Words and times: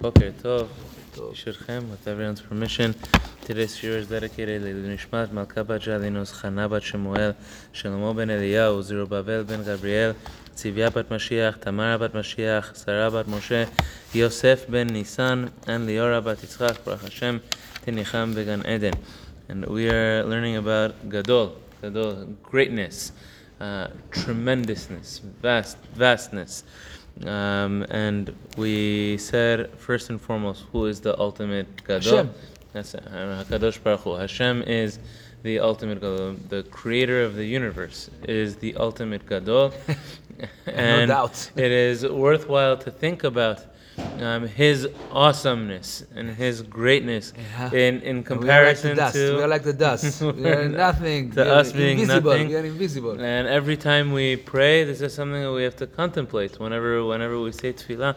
Boker 0.00 0.30
Tov. 0.30 0.68
Yishurchem, 1.16 1.90
with 1.90 2.06
everyone's 2.06 2.40
permission. 2.40 2.94
Today's 3.44 3.76
shiur 3.76 3.96
is 3.96 4.06
dedicated 4.06 4.62
to 4.62 4.68
Nishmat 4.68 5.32
Malka 5.32 5.64
Bat 5.64 5.82
Jalinos, 5.82 6.32
Chana 6.40 6.80
Shemuel, 6.80 7.34
Shlomo 7.74 8.14
Ben 8.14 8.28
Eliyahu, 8.28 8.80
Zerubbabel 8.80 9.42
Ben 9.42 9.64
Gabriel, 9.64 10.14
Tzivia 10.54 10.94
Bat 10.94 11.08
Mashiach, 11.08 11.60
Tamara 11.60 11.98
Bat 11.98 12.12
Mashiach, 12.12 12.76
Sarah 12.76 13.10
Bat 13.10 13.26
Moshe, 13.26 13.68
Yosef 14.12 14.70
Ben 14.70 14.86
Nisan, 14.86 15.50
and 15.66 15.88
Liora 15.88 16.22
Bat 16.22 16.38
Yitzchak, 16.38 16.84
Baruch 16.84 17.02
Hashem, 17.02 17.42
Tenicham 17.84 18.36
Began 18.36 18.64
Eden. 18.64 18.94
And 19.48 19.66
we 19.66 19.90
are 19.90 20.22
learning 20.22 20.58
about 20.58 21.08
Gadol, 21.08 21.56
Gadol, 21.82 22.36
greatness, 22.44 23.10
uh, 23.60 23.88
tremendousness, 24.12 25.18
vast, 25.42 25.78
vastness. 25.94 26.62
Um, 27.26 27.84
and 27.90 28.34
we 28.56 29.18
said 29.18 29.70
first 29.78 30.10
and 30.10 30.20
foremost, 30.20 30.64
who 30.72 30.86
is 30.86 31.00
the 31.00 31.18
ultimate 31.18 31.84
Gadol? 31.84 32.16
Hashem. 32.16 32.34
That's 32.72 32.94
it. 32.94 33.04
Hakadosh 33.04 33.82
Baruch 33.82 34.00
Hu. 34.00 34.14
Hashem 34.14 34.62
is 34.62 34.98
the 35.42 35.58
ultimate 35.58 36.00
Gadol. 36.00 36.36
The 36.48 36.62
creator 36.64 37.22
of 37.22 37.34
the 37.34 37.44
universe 37.44 38.10
is 38.24 38.56
the 38.56 38.76
ultimate 38.76 39.26
Gadol. 39.26 39.72
and 40.66 41.08
doubt. 41.08 41.50
it 41.56 41.72
is 41.72 42.06
worthwhile 42.06 42.76
to 42.78 42.90
think 42.90 43.24
about 43.24 43.64
um, 44.20 44.46
his 44.46 44.88
awesomeness 45.12 46.04
and 46.14 46.30
his 46.30 46.62
greatness 46.62 47.32
Yeah. 47.58 47.72
in, 47.72 48.00
in 48.02 48.16
We 48.16 48.48
are 48.50 48.64
like 48.64 48.80
comparison 48.80 48.96
to 48.96 49.36
We 49.36 49.42
are 49.42 49.48
like 49.48 49.62
the 49.62 49.72
dust. 49.72 50.22
We 50.22 50.48
are 50.48 50.68
nothing. 50.68 51.30
To 51.32 51.42
We 51.44 51.48
are 51.48 51.54
us 51.60 51.72
being 51.72 51.98
invisible. 52.00 52.30
nothing. 52.32 52.48
We 52.48 52.56
are 52.56 52.64
invisible. 52.64 53.20
And 53.20 53.48
every 53.48 53.76
time 53.76 54.12
we 54.12 54.36
pray, 54.36 54.84
this 54.84 55.00
is 55.00 55.14
something 55.14 55.42
that 55.42 55.52
we 55.52 55.62
have 55.62 55.76
to 55.76 55.86
contemplate. 55.86 56.58
Whenever, 56.60 57.04
whenever 57.04 57.40
we 57.40 57.52
say 57.52 57.72
tefillah, 57.72 58.16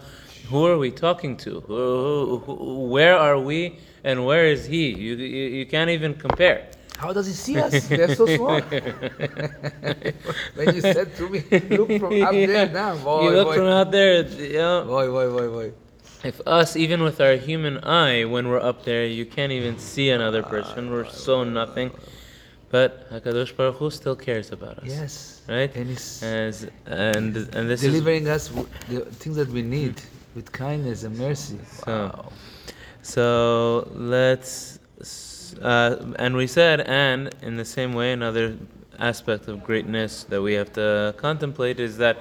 who 0.49 0.65
are 0.65 0.77
we 0.77 0.91
talking 0.91 1.37
to? 1.37 1.61
Who, 1.61 2.39
who, 2.45 2.55
who, 2.55 2.87
where 2.89 3.17
are 3.17 3.39
we, 3.39 3.79
and 4.03 4.25
where 4.25 4.45
is 4.45 4.65
He? 4.65 4.89
You, 4.89 5.15
you, 5.15 5.47
you 5.59 5.65
can't 5.65 5.89
even 5.89 6.13
compare. 6.15 6.67
How 7.01 7.11
does 7.13 7.25
he 7.25 7.33
see 7.33 7.57
us? 7.57 7.87
They're 7.87 8.15
so 8.15 8.27
small. 8.27 8.61
when 10.57 10.75
you 10.75 10.81
said 10.81 11.15
to 11.15 11.29
me, 11.29 11.39
look 11.75 11.89
from 11.99 12.21
up 12.21 12.31
there 12.31 12.69
now, 12.69 12.95
boy, 12.97 13.23
you 13.23 13.31
look 13.31 13.47
boy. 13.47 13.55
from 13.55 13.67
out 13.67 13.89
there. 13.91 14.23
Know, 14.23 14.85
boy, 14.85 15.07
boy, 15.07 15.27
boy, 15.37 15.47
boy. 15.57 15.73
if 16.23 16.39
us, 16.45 16.75
even 16.75 17.01
with 17.01 17.19
our 17.19 17.35
human 17.35 17.83
eye, 17.83 18.25
when 18.25 18.49
we're 18.49 18.61
up 18.71 18.85
there, 18.85 19.05
you 19.07 19.25
can't 19.25 19.51
even 19.51 19.79
see 19.79 20.11
another 20.11 20.43
ah, 20.45 20.49
person. 20.49 20.91
We're 20.91 21.09
so 21.09 21.43
nothing. 21.43 21.89
But 22.69 23.09
Hakadosh 23.09 23.55
Baruch 23.57 23.77
Hu 23.77 23.89
still 23.89 24.15
cares 24.15 24.51
about 24.51 24.77
us. 24.79 24.85
Yes. 24.85 25.41
Right. 25.49 25.75
And 25.75 25.89
he's 25.89 26.23
As 26.23 26.69
and 26.85 27.35
and 27.35 27.63
this 27.69 27.83
is 27.83 27.91
delivering 27.91 28.27
us 28.27 28.49
the 28.89 28.99
things 29.21 29.35
that 29.37 29.49
we 29.49 29.63
need 29.63 29.95
with 30.35 30.51
kindness 30.51 31.03
and 31.03 31.17
mercy. 31.17 31.57
So- 31.65 31.83
Wow. 31.87 32.31
So 33.03 33.91
let's, 33.95 34.77
uh, 35.59 36.13
and 36.17 36.35
we 36.35 36.47
said, 36.47 36.81
and 36.81 37.33
in 37.41 37.57
the 37.57 37.65
same 37.65 37.93
way, 37.93 38.13
another 38.13 38.57
aspect 38.99 39.47
of 39.47 39.63
greatness 39.63 40.23
that 40.25 40.41
we 40.41 40.53
have 40.53 40.71
to 40.73 41.13
contemplate 41.17 41.79
is 41.79 41.97
that 41.97 42.19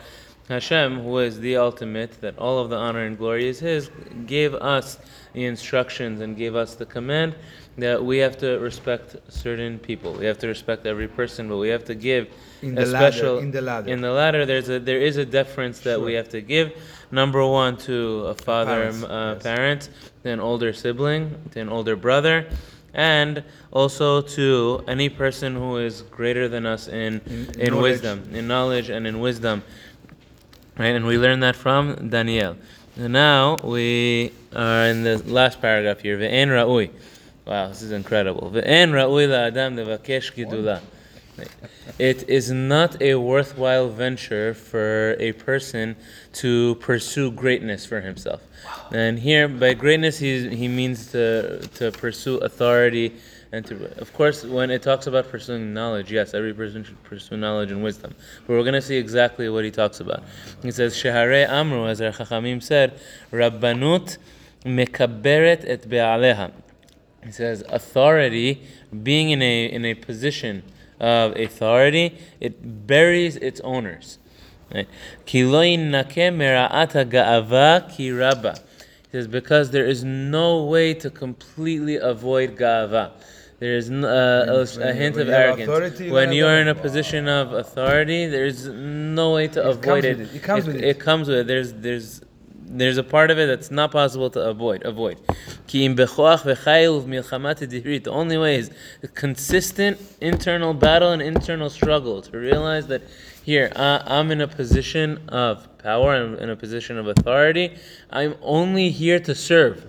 Hashem, 0.49 1.01
who 1.01 1.19
is 1.19 1.39
the 1.39 1.57
ultimate, 1.57 2.21
that 2.23 2.37
all 2.39 2.59
of 2.59 2.71
the 2.71 2.77
honor 2.77 3.05
and 3.05 3.17
glory 3.17 3.49
is 3.49 3.61
His, 3.61 3.91
gave 4.27 4.55
us 4.55 4.99
the 5.33 5.45
instructions 5.45 6.21
and 6.21 6.37
gave 6.37 6.57
us 6.57 6.75
the 6.75 6.87
command 6.87 7.37
that 7.79 8.03
we 8.05 8.19
have 8.19 8.37
to 8.39 8.59
respect 8.59 9.17
certain 9.29 9.79
people. 9.79 10.13
We 10.15 10.27
have 10.27 10.39
to 10.39 10.49
respect 10.49 10.87
every 10.87 11.07
person, 11.07 11.49
but 11.49 11.59
we 11.59 11.69
have 11.69 11.85
to 11.85 11.95
give 11.95 12.29
In 12.63 12.77
a 12.77 12.85
the 12.85 12.91
ladder, 12.91 13.13
special 13.13 13.39
in 13.39 13.53
the 13.53 13.61
ladder. 13.63 13.89
in 13.93 14.01
the 14.01 14.11
ladder. 14.11 14.45
There's 14.45 14.69
a 14.69 14.81
there 14.81 15.01
is 15.01 15.19
a 15.19 15.25
deference 15.25 15.79
that 15.81 16.01
we 16.01 16.15
have 16.15 16.29
to 16.31 16.41
give. 16.41 16.73
Number 17.13 17.47
one 17.47 17.77
to 17.89 18.27
a 18.27 18.35
father, 18.35 18.73
Parents, 18.91 19.03
uh, 19.05 19.33
yes. 19.35 19.43
parent, 19.43 19.89
to 20.25 20.31
an 20.31 20.41
older 20.41 20.73
sibling, 20.73 21.37
to 21.53 21.61
an 21.61 21.69
older 21.69 21.95
brother, 21.97 22.47
and 22.95 23.43
also 23.73 24.21
to 24.21 24.85
any 24.89 25.09
person 25.09 25.55
who 25.55 25.77
is 25.77 26.03
greater 26.03 26.49
than 26.49 26.67
us 26.67 26.89
in 26.89 27.21
In- 27.27 27.61
in 27.61 27.77
wisdom, 27.77 28.29
in 28.33 28.47
knowledge 28.49 28.89
and 28.91 29.07
in 29.07 29.21
wisdom. 29.21 29.63
Right, 30.79 30.89
and 30.97 31.07
we 31.07 31.19
learned 31.19 31.43
that 31.43 31.57
from 31.57 32.09
Daniel. 32.09 32.57
And 32.97 33.13
now 33.13 33.57
we 33.63 34.33
are 34.55 34.87
in 34.87 35.05
the 35.05 35.19
last 35.27 35.61
paragraph 35.61 36.01
here. 36.01 36.17
Ve'en 36.19 36.49
ra'ui. 36.49 36.91
Wow, 37.47 37.69
this 37.69 37.83
is 37.83 37.93
incredible. 37.93 38.51
Ve'en 38.51 38.91
ra'ui 38.91 39.29
la'adam 39.29 39.77
levakesh 39.77 40.33
gidula. 40.35 40.81
It 41.99 42.29
is 42.29 42.51
not 42.51 43.01
a 43.03 43.17
worthwhile 43.17 43.89
venture 43.89 44.55
for 44.55 45.17
a 45.19 45.33
person 45.33 45.97
to 46.35 46.77
pursue 46.77 47.31
greatness 47.31 47.87
for 47.87 48.01
himself. 48.01 48.43
And 48.93 49.19
here, 49.19 49.49
by 49.49 49.75
greatness, 49.75 50.19
he, 50.19 50.49
he 50.55 50.69
means 50.69 51.13
to, 51.13 51.61
to 51.75 51.93
pursue 51.93 52.39
authority 52.39 53.15
and 53.53 53.67
to, 53.67 54.01
of 54.01 54.13
course, 54.13 54.45
when 54.45 54.71
it 54.71 54.83
talks 54.83 55.09
about 55.09 55.29
pursuing 55.29 55.75
knowledge, 55.75 56.13
yes, 56.13 56.35
every 56.35 56.55
person 56.55 56.85
should 56.85 57.03
pursue 57.03 57.37
knowledge 57.37 57.73
and 57.73 57.83
wisdom. 57.83 58.15
But 58.47 58.53
we're 58.53 58.63
going 58.63 58.75
to 58.75 58.83
see 58.83 58.97
exactly 58.97 59.49
what 59.49 59.65
he 59.65 59.73
talks 59.73 59.99
about. 59.99 60.23
He 60.63 60.71
says, 60.71 60.95
Shehare 60.95 61.49
Amru, 61.49 61.89
as 61.89 62.01
our 62.01 62.13
Chachamim 62.13 62.63
said, 62.63 63.01
Rabbanut 63.33 64.19
mekaberet 64.65 65.65
et 65.67 65.89
be'aleha. 65.89 66.53
He 67.25 67.33
says, 67.33 67.65
authority, 67.69 68.63
being 69.03 69.31
in 69.31 69.43
a, 69.43 69.65
in 69.67 69.85
a 69.85 69.95
position 69.95 70.63
of 71.01 71.37
authority, 71.37 72.19
it 72.41 72.87
buries 72.87 73.37
its 73.37 73.61
owners. 73.61 74.19
Right? 74.73 74.89
Ki 75.27 75.45
lo 75.45 75.63
yinnake 75.63 76.31
mera'at 76.33 76.93
ha'ga'ava 76.93 77.91
ki 77.91 78.13
rabba. 78.13 78.55
He 79.11 79.19
says, 79.19 79.27
because 79.27 79.71
there 79.73 79.87
is 79.87 80.05
no 80.05 80.65
way 80.65 80.95
to 80.95 81.11
completely 81.11 81.97
avoid 81.97 82.57
ga'ava. 82.57 83.11
There 83.59 83.77
is 83.77 83.91
uh, 83.91 84.47
a, 84.49 84.65
When- 84.79 84.89
a 84.89 84.93
hint 84.95 85.17
of 85.19 85.29
arrogance. 85.29 86.01
when 86.01 86.33
you 86.33 86.47
are 86.47 86.59
in 86.61 86.69
a 86.69 86.75
position 86.75 87.29
of 87.29 87.53
authority, 87.53 88.27
there 88.27 88.47
is 88.47 88.69
no 88.69 89.35
way 89.35 89.49
to 89.49 89.61
It 89.61 89.67
avoid 89.67 90.05
it. 90.05 90.21
it. 90.21 90.35
It 90.37 90.43
comes 90.43 90.67
with 90.67 90.77
it. 90.77 90.85
It 90.85 90.99
comes 91.01 91.29
with 91.29 91.39
it. 91.39 91.47
There's, 91.47 91.73
there's, 91.75 92.23
there's 92.71 92.99
a 92.99 93.03
part 93.03 93.31
of 93.31 93.39
it 93.39 93.47
that's 93.47 93.71
not 93.71 93.91
possible 93.91 94.31
to 94.31 94.41
avoid. 94.41 94.85
Avoid. 94.85 95.19
Ki 95.67 95.85
im 95.85 95.97
bechoach 95.97 96.43
v'chayil 96.43 97.03
v'milchama 97.03 97.59
tedirit. 97.59 98.05
The 98.05 98.11
only 98.13 98.39
way 98.39 98.57
is 98.57 98.71
a 99.03 99.09
consistent 99.09 100.01
internal 100.21 100.73
battle 100.73 101.11
and 101.11 101.21
internal 101.21 101.69
struggle 101.69 102.23
to 102.23 102.39
realize 102.39 102.87
that 102.87 103.03
here 103.43 103.73
I, 103.75 104.03
I'm 104.07 104.31
in 104.31 104.41
a 104.41 104.47
position 104.47 105.29
of 105.29 105.67
power. 105.79 106.15
I'm 106.15 106.37
in 106.37 106.51
a 106.51 106.57
position 106.57 106.97
of 106.97 107.09
authority. 107.09 107.77
I'm 108.11 108.37
only 108.41 108.91
here 108.91 109.19
to 109.19 109.35
serve. 109.35 109.87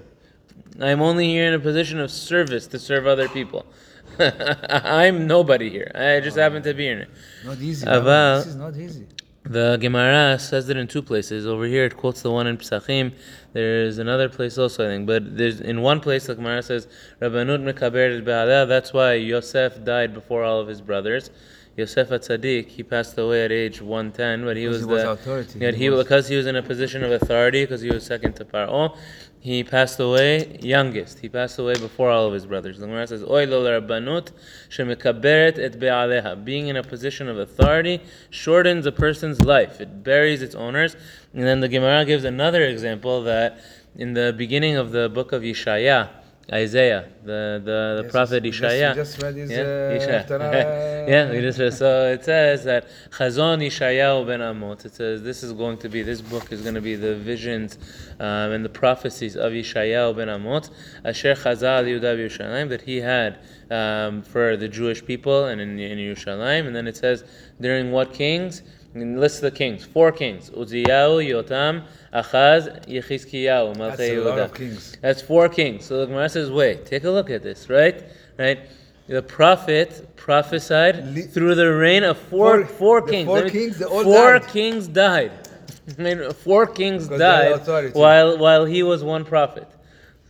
I'm 0.80 1.02
only 1.02 1.28
here 1.28 1.48
in 1.48 1.54
a 1.54 1.60
position 1.60 2.00
of 2.00 2.10
service 2.10 2.66
to 2.68 2.80
serve 2.80 3.06
other 3.06 3.30
people. 3.30 3.66
I'm 4.20 5.28
nobody 5.28 5.70
here. 5.70 5.92
I 5.94 6.20
just 6.20 6.38
happen 6.38 6.64
to 6.64 6.74
be 6.74 6.86
here. 6.86 7.08
Not 7.46 7.60
easy. 7.60 7.86
Man. 7.86 8.04
This 8.04 8.48
is 8.48 8.56
not 8.56 8.76
easy. 8.76 9.08
The 9.44 9.78
Gemara 9.78 10.38
says 10.38 10.70
it 10.70 10.78
in 10.78 10.88
two 10.88 11.02
places. 11.02 11.48
Over 11.48 11.66
here, 11.66 11.84
it 11.86 11.98
quotes 11.98 12.22
the 12.22 12.30
one 12.30 12.46
in 12.46 12.58
Psachim. 12.58 13.14
There's 13.54 13.98
another 13.98 14.30
place 14.30 14.58
also, 14.58 14.86
I 14.86 14.90
think. 14.90 15.08
But 15.08 15.36
there's 15.36 15.60
in 15.60 15.82
one 15.82 16.00
place, 16.00 16.28
the 16.28 16.36
Gemara 16.36 16.62
says, 16.62 16.88
Rabbanut 17.20 17.64
mekaber. 17.64 18.68
That's 18.68 18.94
why 18.94 19.14
Yosef 19.14 19.84
died 19.84 20.14
before 20.14 20.44
all 20.44 20.60
of 20.60 20.68
his 20.68 20.80
brothers. 20.80 21.32
Yosef 21.78 22.10
Atzadik, 22.10 22.68
he 22.68 22.84
passed 22.84 23.18
away 23.18 23.46
at 23.46 23.52
age 23.52 23.82
110, 23.82 24.44
but 24.44 24.58
he 24.58 24.68
was 24.68 24.80
he 24.80 24.86
was 24.86 25.04
the 25.04 25.12
authority. 25.12 25.60
Yeah, 25.60 25.72
He 25.72 25.78
he, 25.84 25.90
was- 25.90 26.04
because 26.04 26.28
he 26.28 26.36
was 26.36 26.46
in 26.46 26.56
a 26.58 26.62
position 26.62 27.04
of 27.04 27.12
authority, 27.12 27.64
because 27.64 27.82
he 27.82 27.90
was 27.90 28.06
second 28.06 28.34
to 28.36 28.46
Paro. 28.46 28.98
He 29.40 29.64
passed 29.64 30.00
away 30.00 30.60
youngest. 30.62 31.20
He 31.20 31.28
passed 31.30 31.58
away 31.58 31.74
before 31.74 32.12
all 32.12 32.28
of 32.28 32.34
his 32.34 32.46
brothers. 32.46 32.78
The 32.78 32.86
Gemara 32.86 33.08
says, 33.08 33.24
"Oy 33.24 33.46
lo 33.48 33.64
rabbanut 33.64 34.28
shemekaberet 34.70 35.58
et 35.58 35.80
be'aleha." 35.80 36.36
Being 36.44 36.68
in 36.68 36.76
a 36.76 36.84
position 36.84 37.28
of 37.28 37.40
authority 37.40 38.02
shortens 38.30 38.86
a 38.86 38.92
person's 38.92 39.42
life. 39.42 39.82
It 39.82 40.04
buries 40.04 40.42
its 40.44 40.54
owners. 40.54 40.96
And 41.34 41.44
then 41.44 41.60
the 41.62 41.68
Gemara 41.70 42.06
gives 42.06 42.24
another 42.24 42.64
example 42.64 43.24
that 43.24 43.60
in 43.98 44.14
the 44.14 44.32
beginning 44.38 44.76
of 44.78 44.92
the 44.92 45.10
book 45.10 45.32
of 45.32 45.42
Yeshaya, 45.42 46.10
Isaiah, 46.52 47.06
the 47.24 47.62
the, 47.64 47.98
the 47.98 48.02
Yes, 48.04 48.12
prophet 48.12 48.44
we 48.44 48.52
just- 48.52 48.62
Yeshaya. 48.64 48.90
we 48.90 48.96
just 48.96 49.22
read 49.22 49.36
his, 49.36 49.52
yeah, 49.52 50.26
uh, 50.30 51.06
yeah, 51.08 51.32
we 51.32 51.40
just 51.42 51.60
read. 51.60 51.74
So 51.74 52.08
it 52.12 52.26
says 52.26 52.64
that 52.66 52.88
Chazon 53.12 53.60
Yeshayahu 53.66 54.26
ben 54.28 54.40
Amot. 54.40 54.84
It 54.86 54.94
says 54.96 55.22
this 55.24 55.44
is 55.44 55.54
going 55.54 55.78
to 55.78 55.88
be 55.88 56.02
this 56.02 56.20
book 56.20 56.52
is 56.52 56.62
going 56.62 56.76
to 56.76 56.82
be 56.82 56.96
the 56.96 57.16
visions 57.16 57.78
um, 58.20 58.52
and 58.52 58.66
the 58.66 58.70
prophecies 58.70 59.36
of 59.38 59.54
Yeshayahu 59.54 60.16
ben 60.18 60.28
Amot. 60.28 60.72
Asher 61.06 61.36
Chazal 61.36 61.86
Yehuda 61.86 62.18
Yerushalayim 62.18 62.70
that 62.70 62.82
he 62.82 62.98
had 62.98 63.40
um, 63.70 64.22
for 64.22 64.58
the 64.58 64.68
Jewish 64.68 65.06
people 65.06 65.46
and 65.46 65.62
in, 65.62 65.80
in 65.80 65.98
Yerushalayim. 66.00 66.68
And 66.68 66.76
then 66.76 66.88
it 66.88 66.98
says 66.98 67.24
during 67.62 67.92
what 67.92 68.14
kings? 68.14 68.64
And 68.94 69.20
lists 69.20 69.40
the 69.40 69.52
kings. 69.52 69.86
Four 69.86 70.12
kings: 70.12 70.50
Uziyahu, 70.50 71.26
Yotam, 71.26 71.84
Achaz, 72.14 72.86
Yechizkiyahu, 72.88 73.76
Malchei 73.78 73.98
That's 73.98 74.02
a 74.02 74.18
lot 74.20 74.40
of 74.40 74.54
kings. 74.54 74.98
That's 75.02 75.22
four 75.22 75.48
kings. 75.48 75.86
So 75.86 76.00
the 76.00 76.08
Gemara 76.08 76.28
says, 76.28 76.52
wait, 76.52 76.86
take 76.86 77.06
a 77.06 77.10
look 77.10 77.30
at 77.30 77.42
this, 77.42 77.70
right? 77.70 78.04
Right? 78.38 78.60
The 79.08 79.22
prophet 79.22 80.16
prophesied 80.18 81.16
Le- 81.16 81.22
through 81.24 81.56
the 81.56 81.74
reign 81.74 82.04
of 82.04 82.18
four 82.18 82.66
Four- 82.66 82.66
four 82.66 83.02
kings. 83.02 83.28
four 83.28 83.50
kings, 83.50 83.78
they 83.80 83.86
all 83.86 84.04
four 84.04 84.40
died. 84.40 84.48
kings 84.50 84.88
died. 84.88 85.32
I 85.98 86.02
mean, 86.02 86.32
four 86.34 86.68
kings 86.68 87.08
died 87.08 87.66
while 87.94 88.38
while 88.38 88.66
he 88.66 88.84
was 88.84 89.04
one 89.04 89.24
prophet. 89.26 89.68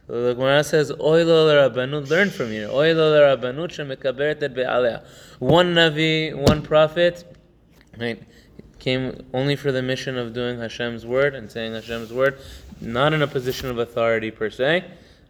So 0.07 0.24
the 0.24 0.34
Gemara 0.36 0.64
says, 0.64 0.92
"Oy 0.92 1.24
lo 1.24 1.46
l'rabbanut." 1.48 2.10
Learn 2.10 2.30
from 2.30 2.50
here. 2.52 2.69
Oy 2.69 2.94
lo 2.94 3.12
l'rabbanut 3.12 3.69
shemekaberet 3.69 4.42
et 4.44 4.54
be'alea. 4.54 5.04
One 5.40 5.74
navi, 5.74 6.34
one 6.36 6.62
prophet, 6.62 7.24
right, 8.00 8.22
came 8.80 9.25
only 9.34 9.56
for 9.56 9.72
the 9.72 9.81
mission 9.81 10.18
of 10.18 10.34
doing 10.34 10.60
Hashem's 10.60 11.06
word 11.06 11.36
and 11.36 11.52
saying 11.52 11.74
Hashem's 11.74 12.12
word, 12.12 12.38
not 12.80 13.13
in 13.13 13.22
a 13.22 13.28
position 13.28 13.69
of 13.69 13.78
authority 13.78 14.31
per 14.31 14.50
se. 14.50 14.84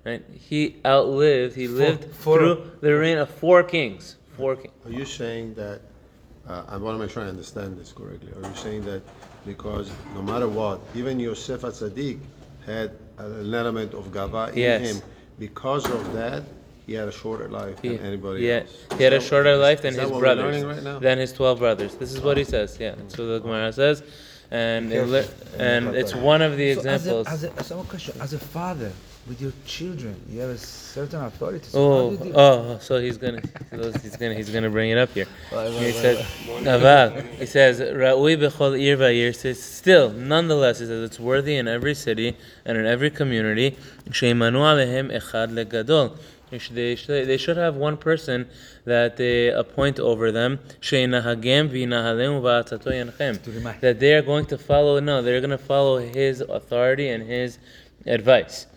Right? 0.06 0.24
He 0.34 0.78
outlived. 0.86 1.56
He 1.56 1.68
lived 1.68 2.06
four- 2.16 2.38
through 2.38 2.72
the 2.82 2.96
reign 2.96 3.18
of 3.18 3.30
four 3.30 3.62
kings. 3.64 4.16
Four 4.38 4.56
kings. 4.56 4.74
Are 4.86 4.92
you 4.92 5.06
saying 5.06 5.54
that, 5.56 5.82
uh, 6.48 6.64
I 6.68 6.78
want 6.78 6.96
to 6.96 7.00
make 7.04 7.12
sure 7.12 7.24
I 7.24 7.28
understand 7.28 7.78
this 7.78 7.92
correctly, 7.92 8.32
are 8.42 8.50
you 8.50 8.56
saying 8.56 8.84
that 8.86 9.02
because 9.46 9.92
no 10.16 10.22
matter 10.22 10.48
what, 10.48 10.80
even 10.96 11.20
Yosef 11.20 11.62
Atzadik 11.62 12.20
had 12.66 12.92
an 13.18 13.54
element 13.54 13.94
of 13.94 14.12
gava 14.12 14.50
in 14.54 14.58
Yes. 14.58 14.82
him, 14.96 15.02
because 15.38 15.86
of 15.90 16.14
that, 16.14 16.44
he 16.86 16.94
had 16.94 17.08
a 17.08 17.12
shorter 17.12 17.48
life 17.50 17.82
than 17.82 18.00
anybody 18.00 18.42
yeah. 18.44 18.60
else? 18.62 18.86
He 18.98 19.04
had 19.04 19.14
a 19.14 19.22
shorter 19.22 19.52
is- 19.52 19.60
life 19.60 19.80
is 19.80 19.84
than 19.84 19.94
that 19.96 20.02
his 20.04 20.12
what 20.12 20.16
we're 20.18 20.22
brothers, 20.22 20.46
learning 20.64 20.68
right 20.68 20.84
now? 20.84 21.00
than 21.00 21.18
his 21.18 21.32
twelve 21.34 21.60
brothers. 21.60 21.96
This 21.96 22.12
is 22.14 22.22
what 22.22 22.38
he 22.38 22.44
says. 22.44 22.78
Yeah, 22.80 22.96
that's 22.96 23.18
what 23.18 23.26
the 23.26 23.40
Gemara 23.40 23.72
says, 23.74 24.04
and 24.50 24.92
it 24.92 25.06
li- 25.06 25.28
and 25.58 25.96
it's 25.96 26.16
one 26.16 26.42
of 26.42 26.58
the 26.58 26.74
So 26.74 26.80
examples. 26.80 27.28
As 27.28 27.44
a, 27.44 27.52
as 27.54 27.58
a, 27.58 27.60
as 27.60 27.72
a 27.72 27.84
question, 27.88 28.16
as 28.22 28.34
a 28.34 28.40
father 28.40 28.92
with 29.28 29.40
your 29.40 29.54
children, 29.68 30.20
you 30.28 30.40
have 30.40 30.50
a 30.50 30.58
certain 30.58 31.24
authority. 31.24 31.64
So 31.66 31.80
Oh, 31.80 32.10
how 32.10 32.16
do 32.18 32.26
you 32.26 32.32
deal- 32.34 32.40
oh, 32.40 32.78
so 32.82 33.00
he's 33.00 33.18
gonna, 33.18 33.40
he's 34.02 34.16
gonna, 34.18 34.34
he's 34.34 34.50
gonna 34.50 34.70
bring 34.72 34.90
it 34.90 34.98
up 34.98 35.12
here. 35.12 35.28
Why, 35.52 35.66
why, 35.66 35.72
He 35.86 35.92
says, 35.92 36.18
Aval, 36.48 37.30
he 37.36 37.46
says, 37.46 37.80
Ra'ui 37.80 38.36
b'chol 38.36 38.82
ir 38.82 38.98
va'ir, 38.98 39.36
says, 39.36 39.62
still, 39.62 40.10
nonetheless, 40.12 40.80
he 40.80 40.88
says, 40.88 41.04
it's 41.04 41.20
worthy 41.20 41.56
in 41.58 41.68
every 41.68 41.94
city 41.94 42.36
and 42.66 42.80
in 42.80 42.88
every 42.88 43.12
community, 43.12 43.78
she'imanu 44.12 44.58
alehem 44.58 45.12
echad 45.16 45.52
legadol. 45.54 46.18
They 46.52 46.58
should, 46.58 46.76
they, 46.76 46.96
should, 46.96 47.28
they 47.28 47.38
should 47.38 47.56
have 47.56 47.76
one 47.76 47.96
person 47.96 48.50
that 48.84 49.16
they 49.16 49.48
appoint 49.48 50.00
over 50.00 50.32
them, 50.34 50.60
she'inahagem 50.82 51.70
v'inahalem 51.70 52.42
va'atato 52.42 52.92
yanchem. 52.92 53.42
To 53.44 53.52
remind. 53.52 53.80
That 53.80 54.02
they 54.02 54.14
are 54.14 54.22
going 54.22 54.46
to 54.48 54.58
follow, 54.58 55.00
no, 55.00 55.22
they're 55.22 55.40
going 55.40 55.52
to 55.52 55.58
follow 55.58 56.00
his 56.00 56.42
authority 56.42 57.08
and 57.08 57.24
his 57.24 57.58
advice. 58.06 58.68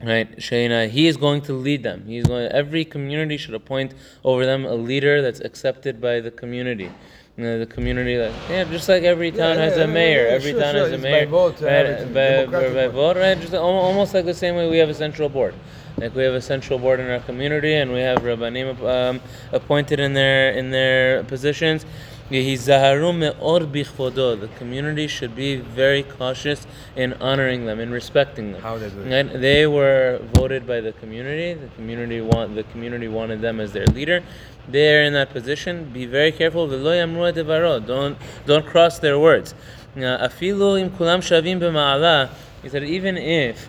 Right, 0.00 0.36
Shayna, 0.36 0.88
he 0.88 1.08
is 1.08 1.16
going 1.16 1.42
to 1.42 1.52
lead 1.52 1.82
them. 1.82 2.04
He's 2.06 2.24
going. 2.24 2.46
Every 2.52 2.84
community 2.84 3.36
should 3.36 3.54
appoint 3.54 3.94
over 4.22 4.46
them 4.46 4.64
a 4.64 4.74
leader 4.74 5.20
that's 5.20 5.40
accepted 5.40 6.00
by 6.00 6.20
the 6.20 6.30
community. 6.30 6.92
You 7.36 7.44
know, 7.44 7.58
the 7.58 7.66
community, 7.66 8.16
like 8.16 8.32
yeah, 8.48 8.62
just 8.62 8.88
like 8.88 9.02
every 9.02 9.32
town 9.32 9.56
yeah, 9.56 9.64
has 9.64 9.76
yeah, 9.76 9.84
a 9.84 9.86
mayor. 9.88 10.26
yeah, 10.26 10.34
every 10.34 10.52
sure, 10.52 10.60
town 10.60 10.74
sure, 10.74 10.82
has 10.84 10.92
a 10.92 10.94
it's 10.94 11.02
by 11.02 11.10
mayor. 11.10 11.26
vote, 11.26 11.62
uh, 11.62 11.66
right? 11.66 12.14
By, 12.14 12.46
by, 12.46 12.74
by 12.74 12.86
vote, 12.86 13.16
right? 13.16 13.40
Just 13.40 13.54
almost 13.54 14.14
like 14.14 14.24
the 14.24 14.34
same 14.34 14.54
way 14.54 14.70
we 14.70 14.78
have 14.78 14.88
a 14.88 14.94
central 14.94 15.28
board. 15.28 15.54
Like 16.00 16.14
we 16.14 16.22
have 16.22 16.34
a 16.34 16.40
central 16.40 16.78
board 16.78 17.00
in 17.00 17.10
our 17.10 17.18
community, 17.20 17.74
and 17.74 17.92
we 17.92 17.98
have 18.00 18.18
rabbanim 18.18 18.80
um, 18.88 19.20
appointed 19.52 19.98
in 19.98 20.12
their 20.12 20.52
in 20.52 20.70
their 20.70 21.24
positions. 21.24 21.84
Yehizaharu 22.30 23.16
me'od 23.16 23.72
bichvodo. 23.72 24.38
The 24.38 24.48
community 24.58 25.08
should 25.08 25.34
be 25.34 25.56
very 25.56 26.02
cautious 26.02 26.66
in 26.94 27.14
honoring 27.14 27.66
them, 27.66 27.80
in 27.80 27.90
respecting 27.90 28.52
them. 28.52 28.62
How 28.62 28.78
they 28.78 28.90
do 28.90 29.00
it. 29.02 29.40
They 29.40 29.66
were 29.66 30.20
voted 30.34 30.66
by 30.66 30.80
the 30.80 30.92
community. 30.92 31.54
The 31.54 31.68
community 31.68 32.20
want 32.20 32.54
the 32.54 32.64
community 32.64 33.08
wanted 33.08 33.40
them 33.40 33.58
as 33.58 33.72
their 33.72 33.86
leader. 33.86 34.22
They're 34.68 35.02
in 35.02 35.14
that 35.14 35.30
position. 35.30 35.90
Be 35.90 36.06
very 36.06 36.30
careful. 36.30 36.68
V'lo 36.68 36.94
yamru 36.94 37.32
devaro. 37.32 37.84
Don't 37.84 38.16
don't 38.46 38.66
cross 38.66 38.98
their 39.00 39.18
words. 39.18 39.54
Now, 39.96 40.18
Afilu 40.18 40.80
im 40.80 40.90
kulam 40.90 41.20
shavim 41.20 41.58
b'ma'ala. 41.58 42.30
He 42.62 42.68
said 42.68 42.84
even 42.84 43.16
if 43.16 43.68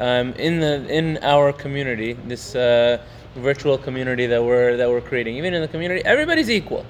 um, 0.00 0.32
in 0.32 0.60
the 0.60 0.86
in 0.88 1.18
our 1.22 1.52
community, 1.52 2.14
this 2.26 2.54
uh, 2.56 2.98
virtual 3.36 3.78
community 3.78 4.26
that 4.26 4.42
we're 4.42 4.76
that 4.76 4.88
we're 4.88 5.00
creating, 5.00 5.36
even 5.36 5.54
in 5.54 5.60
the 5.62 5.68
community, 5.68 6.02
everybody's 6.04 6.50
equal. 6.50 6.84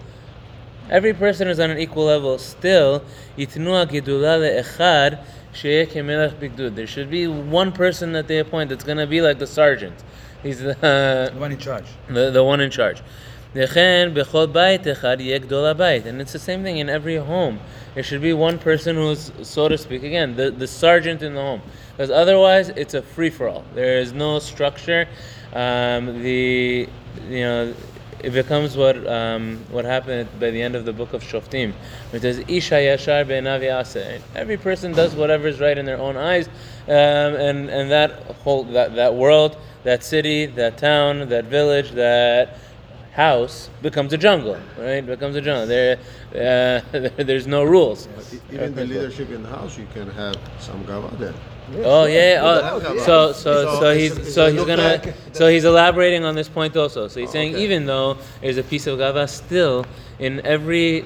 Every 0.88 1.14
person 1.14 1.46
is 1.48 1.60
on 1.60 1.70
an 1.70 1.78
equal 1.78 2.04
level. 2.04 2.38
Still, 2.38 3.04
yitnu 3.36 3.86
gedula 3.88 4.62
le'echad 4.62 5.24
sheyeh 5.52 5.86
kemelech 5.86 6.34
bigdud. 6.40 6.74
There 6.74 6.86
should 6.86 7.10
be 7.10 7.26
one 7.26 7.72
person 7.72 8.12
that 8.12 8.26
they 8.26 8.38
appoint 8.38 8.70
that's 8.70 8.84
going 8.84 8.98
to 8.98 9.06
be 9.06 9.20
like 9.20 9.38
the 9.38 9.46
sergeant. 9.46 10.02
He's 10.42 10.60
the, 10.60 10.74
The 10.74 11.38
one 11.38 11.52
in 11.52 11.58
charge. 11.58 11.84
the, 12.08 12.30
the 12.30 12.42
one 12.42 12.60
in 12.60 12.70
charge. 12.70 13.02
And 13.52 13.66
it's 16.20 16.32
the 16.32 16.38
same 16.38 16.62
thing 16.62 16.78
in 16.78 16.88
every 16.88 17.16
home. 17.16 17.58
There 17.94 18.04
should 18.04 18.22
be 18.22 18.32
one 18.32 18.58
person 18.58 18.94
who's, 18.94 19.32
so 19.42 19.68
to 19.68 19.76
speak, 19.76 20.04
again, 20.04 20.36
the, 20.36 20.52
the 20.52 20.68
sergeant 20.68 21.22
in 21.22 21.34
the 21.34 21.40
home. 21.40 21.62
Because 21.92 22.12
otherwise, 22.12 22.68
it's 22.70 22.94
a 22.94 23.02
free 23.02 23.30
for 23.30 23.48
all. 23.48 23.64
There 23.74 23.98
is 23.98 24.12
no 24.12 24.38
structure. 24.38 25.08
Um, 25.52 26.22
the, 26.22 26.88
you 27.28 27.40
know, 27.40 27.74
it 28.22 28.30
becomes 28.30 28.76
what 28.76 29.06
um, 29.06 29.64
what 29.70 29.84
happened 29.84 30.28
by 30.38 30.50
the 30.50 30.60
end 30.60 30.76
of 30.76 30.84
the 30.84 30.92
book 30.92 31.12
of 31.12 31.22
Shoftim. 31.22 31.72
It 32.12 32.22
says, 32.22 32.38
Ish 32.46 32.70
hayashar 32.70 34.20
Every 34.34 34.56
person 34.58 34.92
does 34.92 35.14
whatever 35.14 35.48
is 35.48 35.58
right 35.58 35.76
in 35.76 35.86
their 35.86 35.98
own 35.98 36.16
eyes, 36.16 36.48
um, 36.86 36.94
and 36.94 37.70
and 37.70 37.90
that 37.90 38.10
whole 38.44 38.64
that, 38.64 38.94
that 38.96 39.14
world, 39.14 39.56
that 39.84 40.04
city, 40.04 40.46
that 40.46 40.78
town, 40.78 41.28
that 41.30 41.46
village, 41.46 41.92
that 41.92 42.58
house 43.12 43.70
becomes 43.82 44.12
a 44.12 44.18
jungle. 44.18 44.56
Right, 44.78 45.04
becomes 45.04 45.36
a 45.36 45.40
jungle. 45.40 45.66
There, 45.66 45.98
uh, 46.34 46.98
there's 47.22 47.46
no 47.46 47.64
rules. 47.64 48.08
E- 48.32 48.38
Even 48.54 48.74
the 48.74 48.84
leadership 48.84 49.30
in 49.30 49.42
the 49.42 49.48
house, 49.48 49.76
you 49.78 49.86
can 49.92 50.10
have 50.10 50.36
some 50.60 50.84
gava 50.84 51.16
there. 51.18 51.34
Oh 51.84 52.04
yeah, 52.06 52.14
yeah. 52.14 52.42
Yeah. 52.42 52.70
Oh, 52.72 52.98
so 52.98 53.32
so 53.32 53.64
So 53.64 53.80
so 53.80 53.94
he's 53.94 54.16
it's 54.16 54.34
so 54.34 54.50
he's 54.50 54.64
gonna 54.64 54.82
like- 54.82 55.14
so 55.32 55.48
he's 55.48 55.64
elaborating 55.64 56.24
on 56.24 56.34
this 56.34 56.48
point 56.48 56.76
also. 56.76 57.06
So 57.08 57.20
he's 57.20 57.28
Oh, 57.28 57.32
saying 57.32 57.54
okay. 57.54 57.62
even 57.64 57.86
though 57.86 58.16
there's 58.40 58.56
a 58.58 58.62
piece 58.64 58.86
of 58.88 58.98
gava, 58.98 59.28
still 59.28 59.86
in 60.18 60.40
every 60.44 61.04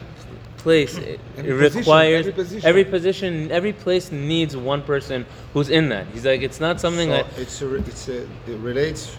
place 0.57 0.97
it, 0.97 1.21
it 1.37 1.45
Every 1.45 1.53
position, 1.69 1.79
requires 1.81 2.27
every 2.27 2.33
position. 2.33 2.69
every 2.69 2.85
position, 2.87 3.51
every 3.53 3.73
place 3.75 4.11
needs 4.11 4.57
one 4.57 4.81
person 4.83 5.27
who's 5.53 5.69
in 5.69 5.91
that. 5.91 6.07
He's 6.15 6.25
like 6.25 6.41
it's 6.41 6.61
not 6.61 6.81
something 6.81 7.11
So 7.11 7.17
that 7.17 7.27
it's 7.39 7.61
a, 7.61 7.75
it's 7.75 8.09
a, 8.09 8.23
it 8.23 8.59
relates, 8.61 9.17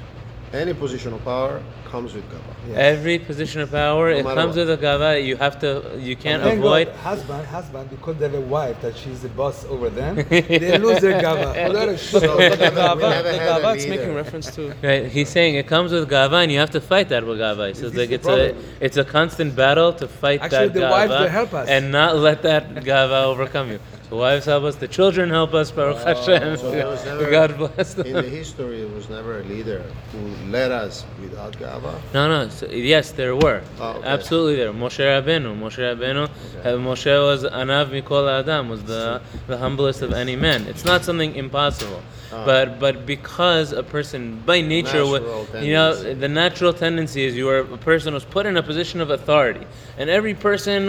any 0.56 0.74
position 0.74 1.14
of 1.14 1.24
power 1.24 1.62
comes 1.92 2.14
with 2.14 2.24
gava. 2.32 2.42
Yes. 2.68 2.78
every 2.78 3.20
position 3.20 3.62
of 3.62 3.70
power 3.72 4.10
No 4.12 4.18
it 4.18 4.24
comes 4.24 4.56
what. 4.58 4.68
with 4.68 4.72
a 4.72 4.78
gava. 4.86 5.24
You 5.24 5.36
have 5.38 5.60
to 5.60 5.98
you 6.00 6.16
can't 6.16 6.42
Thank 6.44 6.60
avoid. 6.60 6.88
God, 6.88 6.96
husband, 6.96 7.46
husband, 7.48 7.90
because 7.92 8.18
they 8.18 8.26
have 8.26 8.34
a 8.34 8.42
wife 8.42 8.82
that 8.82 8.98
she's 8.98 9.22
the 9.22 9.30
boss 9.30 9.66
over 9.66 9.90
them, 9.90 10.16
they 10.30 10.78
lose 10.78 11.00
their 11.02 11.22
gava. 11.22 11.54
What 11.74 11.90
a 11.90 11.98
shit. 11.98 12.22
So, 12.22 12.38
But 12.38 12.60
the 12.60 12.72
gava, 12.82 13.24
the 13.24 13.38
gava, 13.50 13.76
it's 13.76 13.86
making 13.88 14.14
reference 14.16 14.48
to. 14.56 14.74
Right, 14.84 15.06
he's 15.12 15.30
saying 15.30 15.56
it 15.56 15.68
comes 15.68 15.92
with 15.92 16.10
gava, 16.10 16.42
and 16.44 16.52
you 16.52 16.60
have 16.60 16.72
to 16.72 16.82
fight 16.82 17.10
that 17.10 17.26
with 17.26 17.38
gava. 17.40 17.68
He 17.70 17.74
says 17.76 17.94
like 17.94 18.10
the 18.10 18.16
it's 18.16 18.28
a 18.28 18.56
it's 18.86 18.98
a 18.98 19.06
constant 19.06 19.56
battle 19.56 19.94
to 19.94 20.08
fight 20.08 20.42
Actually, 20.42 20.68
that 20.70 20.74
the 20.74 20.80
gava 20.82 20.92
wives, 20.92 21.14
they 21.24 21.30
help 21.30 21.54
us. 21.54 21.68
and 21.70 21.92
not 21.92 22.16
let 22.18 22.42
that 22.44 22.64
gava 22.84 23.24
overcome 23.26 23.72
you. 23.72 23.80
The 24.10 24.16
wives 24.16 24.46
help 24.46 24.64
us, 24.66 24.76
the 24.76 24.88
children 24.88 25.30
help 25.30 25.54
us. 25.56 25.72
Baruch 25.72 25.98
Hashem. 25.98 26.58
So 26.58 26.70
there 26.72 26.86
was 26.88 27.04
never- 27.06 27.32
God 27.32 27.58
bless 27.58 27.96
them. 27.96 28.06
In 28.06 28.14
the 28.14 28.22
history, 28.22 28.80
there 28.82 28.88
was 28.96 29.10
never 29.10 29.40
a 29.40 29.44
leader 29.44 29.82
who 30.12 30.52
led 30.52 30.72
us 30.72 31.04
without 31.22 31.54
gava. 31.58 31.94
No, 32.14 32.28
no. 32.28 32.50
So, 32.50 32.68
yes, 32.68 33.12
there 33.12 33.36
were. 33.36 33.62
Oh, 33.80 33.94
okay. 33.98 34.08
Absolutely, 34.08 34.56
there. 34.58 34.72
Moshe 34.72 35.00
Rabbeinu. 35.00 35.58
Moshe 35.60 35.80
Rabbeinu. 35.80 36.26
uh, 36.64 36.68
Moshe 36.88 37.14
was 37.30 37.44
anav 37.46 37.88
mikol 37.90 38.30
adam. 38.40 38.70
Was 38.70 38.84
the 38.84 39.22
the 39.48 39.58
humblest 39.58 40.02
of 40.04 40.14
any 40.14 40.36
man. 40.36 40.66
It's 40.68 40.86
not 40.86 41.04
something 41.04 41.36
impossible. 41.36 42.02
Ah. 42.34 42.44
But 42.46 42.80
but 42.80 43.06
because 43.06 43.72
a 43.72 43.84
person 43.84 44.42
by 44.46 44.62
nature, 44.62 45.06
would- 45.06 45.24
Natural 45.24 45.64
you 45.64 45.74
know, 45.74 45.94
tendency. 45.94 46.14
the 46.24 46.28
natural 46.44 46.74
tendency 46.74 47.24
is 47.26 47.36
you 47.36 47.48
are 47.50 47.60
a 47.60 47.78
person 47.92 48.14
who's 48.14 48.26
put 48.26 48.46
in 48.46 48.58
a 48.58 48.64
position 48.64 49.00
of 49.02 49.10
authority, 49.10 49.66
and 49.98 50.10
every 50.10 50.34
person 50.34 50.80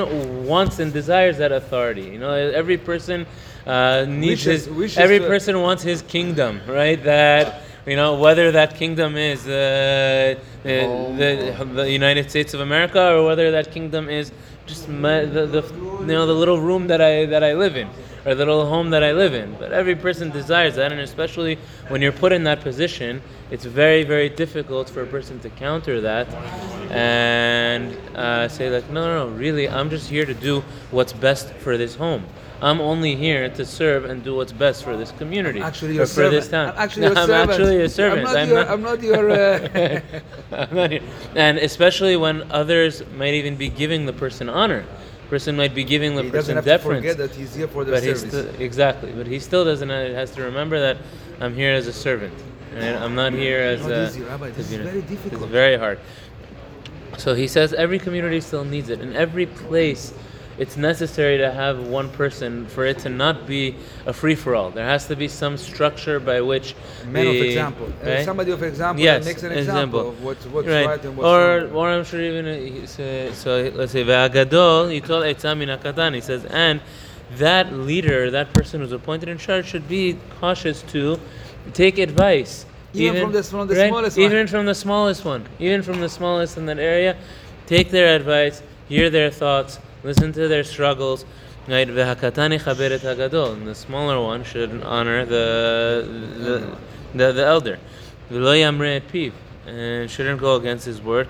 wants 0.47 0.79
and 0.81 0.93
desires 0.93 1.37
that 1.39 1.53
authority. 1.53 2.03
You 2.15 2.19
know, 2.19 2.33
every 2.33 2.77
person 2.79 3.06
uh, 3.09 4.05
needs 4.09 4.47
Wishes- 4.47 4.67
his. 4.67 4.75
wishes 4.75 4.99
every 4.99 5.21
person 5.21 5.61
wants 5.61 5.83
his 5.83 6.03
kingdom, 6.03 6.61
right? 6.67 7.03
That 7.03 7.63
you 7.87 7.97
know 7.97 8.15
whether 8.19 8.51
that 8.53 8.75
kingdom 8.77 9.17
is 9.17 9.47
uh, 9.47 10.35
the, 10.63 11.55
the, 11.59 11.65
the 11.65 11.91
United 11.91 12.31
States 12.31 12.55
of 12.55 12.61
America 12.61 13.13
or 13.13 13.25
whether 13.25 13.51
that 13.53 13.71
kingdom 13.71 14.09
is 14.09 14.33
just 14.67 14.89
my, 14.89 15.25
the, 15.25 15.47
the 15.47 15.63
you 16.01 16.07
know 16.07 16.27
the 16.27 16.35
little 16.35 16.61
room 16.61 16.89
that 16.89 17.01
I 17.01 17.27
that 17.27 17.43
I 17.45 17.55
live 17.55 17.77
in 17.77 17.89
or 18.25 18.35
the 18.35 18.45
little 18.45 18.67
home 18.67 18.91
that 18.91 19.05
I 19.05 19.13
live 19.13 19.35
in. 19.35 19.55
But 19.55 19.73
every 19.73 19.95
person 19.95 20.31
desires 20.31 20.75
that, 20.75 20.91
and 20.91 21.01
especially 21.01 21.59
when 21.89 22.03
you're 22.03 22.11
put 22.11 22.33
in 22.33 22.43
that 22.45 22.61
position, 22.61 23.23
it's 23.51 23.65
very 23.65 24.03
very 24.03 24.29
difficult 24.29 24.91
for 24.91 25.03
a 25.03 25.07
person 25.07 25.39
to 25.41 25.51
counter 25.51 26.01
that 26.01 26.27
and 26.91 27.97
uh, 28.17 28.49
say 28.49 28.71
like, 28.71 28.89
no, 28.91 29.07
no, 29.07 29.29
no, 29.29 29.37
really, 29.37 29.69
I'm 29.69 29.91
just 29.91 30.09
here 30.09 30.25
to 30.27 30.35
do 30.35 30.63
what's 30.91 31.13
best 31.13 31.53
for 31.55 31.77
this 31.77 31.95
home. 31.95 32.25
I'm 32.63 32.81
only 32.81 33.15
here 33.17 33.49
to 33.51 33.65
serve 33.67 34.07
and 34.07 34.25
do 34.25 34.35
what's 34.35 34.53
best 34.53 34.83
for 34.85 34.97
this 34.97 35.13
community. 35.13 35.61
Actually, 35.61 35.95
your 35.95 36.07
for 36.07 36.31
this 36.31 36.49
town. 36.49 36.71
I'm 36.71 36.79
actually 36.79 37.03
No, 37.07 37.09
your 37.13 37.19
I'm 37.19 37.27
servant. 37.27 37.51
actually 37.51 37.83
a 37.83 37.89
servant. 37.89 38.27
I'm 38.27 38.35
not 38.35 38.49
your. 38.49 38.69
I'm 38.73 38.83
not 38.83 39.03
your 39.03 39.31
uh, 39.31 40.01
I'm 40.53 40.75
not 40.75 40.91
here. 40.91 41.03
And 41.35 41.59
especially 41.59 42.17
when 42.17 42.51
others 42.51 43.03
might 43.17 43.35
even 43.35 43.57
be 43.57 43.69
giving 43.69 44.07
the 44.07 44.13
person 44.13 44.49
honor. 44.49 44.85
person 45.29 45.57
might 45.57 45.75
be 45.75 45.85
giving 45.85 46.15
the 46.17 46.23
He 46.23 46.31
doesn't 46.31 46.55
person 46.55 46.57
have 46.57 46.65
deference. 46.65 47.03
to 47.05 47.11
forget 47.13 47.19
that 47.31 47.37
he's 47.37 47.55
here 47.55 47.69
for 47.69 47.85
the 47.85 47.93
but 47.93 48.03
he 48.03 48.15
service. 48.15 48.59
exactly, 48.61 49.13
but 49.13 49.27
he 49.27 49.39
still 49.39 49.65
doesn't 49.65 49.91
uh, 49.91 50.15
has 50.15 50.31
to 50.33 50.43
remember 50.43 50.81
that 50.81 50.97
I'm 51.41 51.55
here 51.55 51.73
as 51.75 51.87
a 51.89 51.93
servant, 51.93 52.33
and 52.75 52.97
I'm 52.97 53.15
not 53.15 53.33
here 53.35 53.61
as 53.61 53.83
Not 53.83 53.91
a. 53.91 54.07
easy, 54.07 54.23
Rabbi. 54.23 54.51
This 54.51 54.71
is 54.73 54.79
very 54.79 55.01
It's 55.01 55.45
very 55.45 55.77
hard. 55.77 55.99
So 57.19 57.35
he 57.35 57.49
says 57.49 57.73
every 57.75 57.99
community 57.99 58.41
still 58.41 58.65
needs 58.65 58.89
it. 58.89 59.01
and 59.01 59.15
every 59.17 59.47
place, 59.47 60.13
it's 60.59 60.77
necessary 60.77 61.39
to 61.39 61.53
have 61.53 61.87
one 61.87 62.09
person 62.11 62.67
for 62.67 62.87
it 62.87 62.99
to 63.01 63.09
not 63.09 63.47
be 63.47 63.77
a 64.07 64.13
free 64.13 64.35
for 64.35 64.55
all. 64.55 64.71
There 64.71 64.87
has 64.87 65.07
to 65.09 65.17
be 65.17 65.29
some 65.29 65.57
structure 65.57 66.19
by 66.19 66.41
which. 66.41 66.75
Man 67.07 67.27
of 67.27 67.35
the- 67.35 67.43
example. 67.43 67.93
Uh, 68.03 68.09
right? 68.09 68.25
Somebody 68.25 68.53
of 68.53 68.63
example 68.63 69.05
Yes, 69.05 69.25
makes 69.25 69.43
an 69.43 69.53
example. 69.53 70.01
example 70.01 70.09
of 70.09 70.23
what's, 70.23 70.47
what's 70.47 70.69
right. 70.69 70.87
right. 70.87 71.05
and 71.05 71.17
what's 71.17 71.27
or, 71.27 71.67
wrong. 71.67 71.73
or 71.73 71.91
I'm 71.91 72.05
sure 72.05 72.21
even 72.21 72.47
uh, 72.47 72.57
he 72.57 72.87
say, 72.87 73.31
so. 73.35 73.71
Let's 73.75 73.93
say 73.93 74.05
ve'agadol 74.05 74.99
yitol 74.99 75.23
etzam 75.35 75.59
min. 75.59 76.15
He 76.15 76.21
says, 76.21 76.45
and 76.47 76.81
that 77.33 77.73
leader, 77.73 78.31
that 78.31 78.53
person 78.55 78.81
who's 78.81 78.93
appointed 78.93 79.29
in 79.29 79.39
charge, 79.39 79.67
should 79.67 79.89
be 79.89 80.19
cautious 80.41 80.83
to 80.83 81.19
take 81.75 81.99
advice. 81.99 82.65
Even 82.95 83.23
from 83.25 83.33
the- 83.33 83.43
from 83.43 83.69
the 83.69 83.75
right? 83.75 83.89
smallest 83.89 84.17
one. 84.17 84.27
even 84.27 84.47
from 84.47 84.67
the 84.67 84.75
smallest 84.75 85.25
one, 85.25 85.45
even 85.59 85.83
from 85.83 86.01
the 86.01 86.09
smallest 86.09 86.57
in 86.57 86.65
that 86.67 86.79
area, 86.79 87.15
take 87.67 87.91
their 87.91 88.17
advice, 88.17 88.63
hear 88.89 89.11
their 89.11 89.31
thoughts, 89.31 89.79
listen 90.07 90.33
to 90.33 90.49
their 90.49 90.65
struggles. 90.65 91.27
Right, 91.69 91.89
v'hakatani. 91.89 93.65
The 93.65 93.75
smaller 93.75 94.21
one 94.23 94.45
should 94.45 94.83
honor 94.83 95.25
the 95.27 96.07
the, 96.39 96.79
the, 97.13 97.33
the 97.33 97.45
elder. 97.45 97.79
And 99.69 100.09
shouldn't 100.09 100.41
go 100.41 100.55
against 100.55 100.87
his 100.87 101.03
word. 101.03 101.27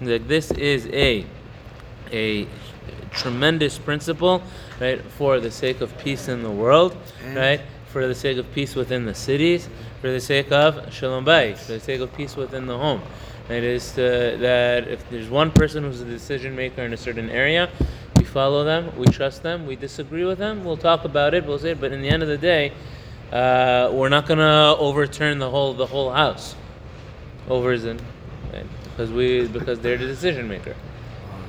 Like 0.00 0.26
this 0.28 0.50
is 0.50 0.86
a 0.86 1.24
a 2.12 2.46
tremendous 3.12 3.78
principle, 3.78 4.42
right, 4.80 5.00
for 5.02 5.38
the 5.38 5.50
sake 5.50 5.80
of 5.80 5.96
peace 5.98 6.28
in 6.28 6.42
the 6.42 6.50
world, 6.50 6.96
right, 7.34 7.60
for 7.86 8.06
the 8.08 8.14
sake 8.14 8.38
of 8.38 8.52
peace 8.52 8.74
within 8.74 9.06
the 9.06 9.14
cities, 9.14 9.68
for 10.00 10.10
the 10.10 10.20
sake 10.20 10.50
of 10.50 10.92
shalom 10.92 11.24
bayit, 11.24 11.56
for 11.56 11.72
the 11.72 11.80
sake 11.80 12.00
of 12.00 12.12
peace 12.16 12.34
within 12.36 12.66
the 12.66 12.76
home. 12.76 13.00
It 13.48 13.64
is 13.64 13.92
to, 13.92 14.36
that 14.40 14.88
if 14.88 15.08
there's 15.10 15.28
one 15.28 15.50
person 15.50 15.82
who's 15.84 16.00
a 16.00 16.04
decision 16.04 16.54
maker 16.54 16.82
in 16.82 16.92
a 16.92 16.96
certain 16.96 17.28
area, 17.28 17.68
we 18.16 18.24
follow 18.24 18.64
them, 18.64 18.96
we 18.96 19.06
trust 19.06 19.42
them, 19.42 19.66
we 19.66 19.76
disagree 19.76 20.24
with 20.24 20.38
them, 20.38 20.64
we'll 20.64 20.76
talk 20.76 21.04
about 21.04 21.34
it, 21.34 21.44
we'll 21.44 21.58
say 21.58 21.70
it, 21.72 21.80
but 21.80 21.92
in 21.92 22.00
the 22.00 22.08
end 22.08 22.22
of 22.22 22.28
the 22.28 22.38
day, 22.38 22.72
uh, 23.32 23.90
we're 23.92 24.08
not 24.08 24.26
gonna 24.26 24.74
overturn 24.78 25.38
the 25.38 25.50
whole 25.50 25.72
the 25.74 25.86
whole 25.86 26.12
house. 26.12 26.54
Overzen, 27.48 27.98
right? 28.52 28.66
Because 28.84 29.10
we 29.10 29.48
because 29.48 29.80
they're 29.80 29.96
the 29.98 30.06
decision 30.06 30.46
maker. 30.48 30.74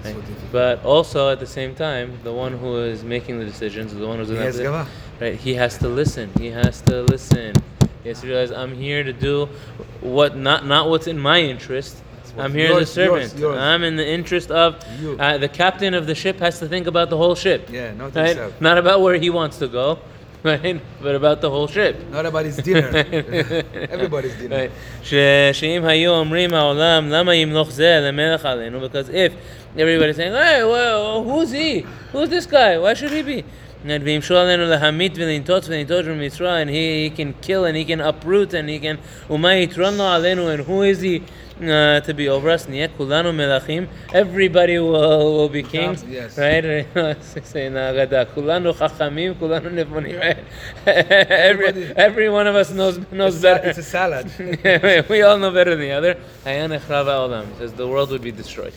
Oh, 0.06 0.12
so 0.12 0.24
But 0.52 0.84
also 0.84 1.30
at 1.30 1.40
the 1.40 1.46
same 1.48 1.76
time, 1.76 2.18
the 2.24 2.34
one 2.34 2.54
who 2.58 2.78
is 2.78 3.04
making 3.04 3.40
the 3.40 3.46
decisions, 3.46 3.94
the 3.94 4.08
one 4.08 4.18
who's 4.18 4.30
in 4.30 4.38
He 4.38 4.42
has 4.44 4.60
gava. 4.60 4.88
right? 5.22 5.36
He 5.36 5.54
has 5.56 5.78
to 5.80 5.88
listen. 5.88 6.32
He 6.40 6.48
has 6.48 6.82
to 6.82 7.04
listen. 7.04 7.54
Yes, 8.04 8.22
to 8.22 8.28
realize 8.28 8.52
I'm 8.52 8.76
here 8.76 9.04
to 9.04 9.14
do 9.14 9.48
what 10.02 10.36
not 10.36 10.66
not 10.66 10.90
what's 10.90 11.08
in 11.08 11.18
my 11.18 11.40
interest. 11.42 12.04
I'm 12.38 12.52
here 12.54 12.70
yours, 12.70 12.84
as 12.84 12.90
a 12.90 12.94
servant. 12.94 13.32
Yours, 13.34 13.40
yours. 13.40 13.58
I'm 13.58 13.84
in 13.84 13.96
the 13.96 14.08
interest 14.08 14.50
of 14.52 14.84
uh, 15.20 15.38
the 15.38 15.48
captain 15.48 15.94
of 15.94 16.08
the 16.08 16.16
ship 16.16 16.40
has 16.40 16.60
to 16.60 16.68
think 16.68 16.88
about 16.88 17.10
the 17.10 17.18
whole 17.18 17.36
ship. 17.36 17.70
Yeah, 17.70 17.94
not 17.94 18.16
right? 18.16 18.30
himself. 18.30 18.60
Not 18.60 18.78
about 18.78 19.02
where 19.02 19.16
he 19.18 19.30
wants 19.30 19.60
to 19.60 19.68
go, 19.68 20.00
right? 20.44 20.82
But 21.02 21.16
about 21.16 21.42
the 21.42 21.50
whole 21.50 21.68
ship. 21.68 22.10
Not 22.10 22.26
about 22.26 22.46
his 22.46 22.58
dinner. 22.58 22.88
Everybody's 23.74 24.36
dinner. 24.38 24.58
Right. 24.58 24.72
Because 28.80 29.10
if 29.10 29.34
everybody's 29.78 30.16
saying, 30.16 30.34
"Hey, 30.34 30.64
well, 30.64 31.24
who's 31.24 31.52
he? 31.52 31.86
Who's 32.12 32.30
this 32.30 32.48
guy? 32.48 32.78
Why 32.80 32.96
should 32.96 33.12
he 33.12 33.22
be?" 33.22 33.46
And 33.84 33.92
he, 36.70 37.04
he 37.04 37.10
can 37.10 37.34
kill 37.42 37.66
and 37.66 37.76
he 37.76 37.86
can 37.86 38.02
uproot 38.02 38.54
and 38.54 38.70
he 38.70 38.80
can 38.80 39.00
and 39.30 40.62
who 40.62 40.84
is 40.84 41.02
he 41.02 41.24
uh, 41.62 42.00
to 42.02 42.14
be 42.14 42.30
over 42.30 42.50
us? 42.50 42.68
Everybody 44.14 44.80
will, 44.80 45.34
will 45.34 45.50
be 45.50 45.64
kings, 45.64 46.04
yes. 46.04 46.38
right? 46.38 46.64
right? 50.16 50.38
every, 50.86 51.94
every 51.96 52.30
one 52.30 52.48
of 52.48 52.56
us 52.56 52.72
knows 52.72 53.00
knows 53.12 53.36
it's 53.36 53.44
better. 53.44 53.64
A, 53.64 53.70
it's 53.70 53.80
a 53.80 53.84
salad. 53.84 54.32
we 55.10 55.22
all 55.22 55.38
know 55.38 55.52
better 55.52 55.72
than 55.72 55.82
the 55.82 55.92
other. 55.92 56.20
Says 57.58 57.74
the 57.74 57.88
world 57.88 58.12
would 58.12 58.22
be 58.22 58.32
destroyed. 58.32 58.74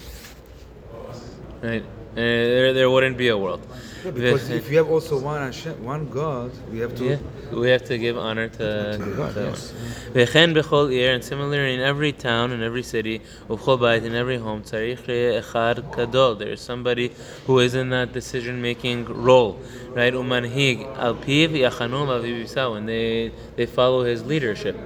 Right? 1.62 1.82
Uh, 1.82 1.86
there, 2.14 2.72
there 2.72 2.90
wouldn't 2.90 3.16
be 3.16 3.28
a 3.28 3.36
world. 3.36 3.66
Yeah, 4.06 4.12
because 4.12 4.50
if 4.50 4.70
you 4.70 4.76
have 4.76 4.88
also 4.88 5.18
one 5.18 5.40
Hashem, 5.42 5.82
one 5.84 6.08
God, 6.08 6.52
we 6.70 6.78
have 6.78 6.94
to. 6.94 7.04
Yeah, 7.04 7.18
we 7.50 7.70
have 7.70 7.84
to 7.86 7.98
give 7.98 8.16
honor 8.16 8.48
to, 8.50 8.98
To 8.98 9.16
God, 9.16 9.34
yes. 9.34 9.74
V'chen 10.12 10.54
b'chol 10.54 10.94
ir, 10.94 11.12
and 11.12 11.24
similarly 11.24 11.74
in 11.74 11.80
every 11.80 12.12
town, 12.12 12.52
in 12.52 12.62
every 12.62 12.84
city, 12.84 13.20
uv'chol 13.48 13.80
bayit, 13.80 14.04
in 14.04 14.14
every 14.14 14.38
home, 14.38 14.62
tzarich 14.62 14.98
re'eh 15.08 15.42
echad 15.42 15.96
gadol. 15.96 16.36
There 16.36 16.50
is 16.50 16.60
somebody 16.60 17.10
who 17.46 17.58
is 17.58 17.74
in 17.74 17.90
that 17.90 18.12
decision-making 18.12 19.06
role, 19.06 19.58
right? 19.90 20.14
Umanhig 20.14 20.86
al 20.96 21.16
piv 21.16 21.50
yachanum 21.50 22.06
aviv 22.06 22.76
and 22.76 22.88
they 22.88 23.32
they 23.56 23.66
follow 23.66 24.04
his 24.04 24.24
leadership. 24.24 24.78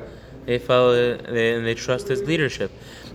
They 0.47 0.59
follow 0.59 1.19
they, 1.19 1.57
and 1.57 1.67
they 1.67 1.75
trust 1.75 2.09
his 2.09 2.23
leadership. 2.23 2.71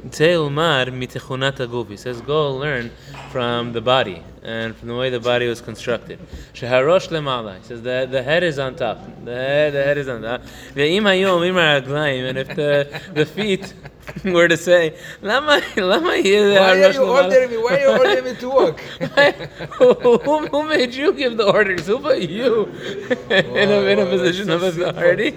Tzei 0.09 0.35
ulmad 0.35 0.89
mitechunat. 0.89 1.89
He 1.89 1.97
says, 1.97 2.21
go 2.21 2.55
learn 2.55 2.91
from 3.31 3.74
the 3.74 3.81
body 3.81 4.21
and 4.46 4.75
from 4.75 4.88
the 4.90 4.96
way 4.96 5.10
the 5.10 5.20
body 5.20 5.48
was 5.48 5.60
constructed. 5.60 6.20
Sheharosh 6.54 7.10
lemala. 7.10 7.58
He 7.58 7.64
says 7.64 7.82
the, 7.82 8.08
the 8.10 8.22
head 8.22 8.44
is 8.44 8.60
on 8.60 8.75
top. 8.75 9.00
The 9.25 9.34
head, 9.34 9.74
the 9.74 9.84
head 9.84 9.98
is 9.98 10.08
on 10.08 10.22
top. 10.22 10.42
And 10.75 12.38
if 12.38 12.48
the, 12.56 13.02
the 13.14 13.25
feet 13.25 13.74
were 14.25 14.47
to 14.47 14.57
say, 14.57 14.97
let 15.21 15.43
Lama 15.43 15.62
Why 15.75 16.83
are 16.83 16.91
you 16.91 17.03
ordering 17.03 17.51
me? 17.51 17.57
Why 17.57 17.75
are 17.75 17.79
you 17.79 17.89
ordering 17.89 18.24
me 18.25 18.35
to 18.35 18.50
work? 18.50 18.79
who, 19.77 19.93
who, 20.47 20.63
made 20.63 20.93
you 20.93 21.13
give 21.13 21.38
the 21.38 21.51
orders? 21.51 21.88
Who 21.88 22.00
put 22.00 22.19
you 22.19 22.65
in, 23.29 23.69
a, 23.69 23.81
in 23.91 24.00
a 24.00 24.03
oh, 24.03 24.09
position 24.09 24.47
so 24.47 24.55
of 24.55 24.63
authority? 24.63 25.31